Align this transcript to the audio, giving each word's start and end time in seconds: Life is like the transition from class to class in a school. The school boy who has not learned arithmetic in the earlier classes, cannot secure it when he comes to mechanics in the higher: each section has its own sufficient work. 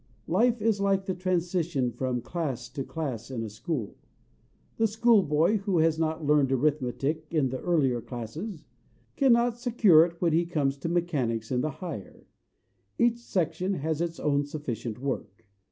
Life 0.25 0.63
is 0.63 0.81
like 0.81 1.05
the 1.05 1.13
transition 1.13 1.91
from 1.91 2.23
class 2.23 2.69
to 2.69 2.83
class 2.83 3.29
in 3.29 3.43
a 3.43 3.49
school. 3.51 3.99
The 4.77 4.87
school 4.87 5.21
boy 5.21 5.57
who 5.57 5.77
has 5.77 5.99
not 5.99 6.25
learned 6.25 6.51
arithmetic 6.51 7.27
in 7.29 7.49
the 7.49 7.59
earlier 7.59 8.01
classes, 8.01 8.65
cannot 9.15 9.59
secure 9.59 10.03
it 10.03 10.19
when 10.19 10.33
he 10.33 10.47
comes 10.47 10.75
to 10.77 10.89
mechanics 10.89 11.51
in 11.51 11.61
the 11.61 11.69
higher: 11.69 12.25
each 12.97 13.19
section 13.19 13.75
has 13.75 14.01
its 14.01 14.19
own 14.19 14.43
sufficient 14.43 14.97
work. 14.97 15.45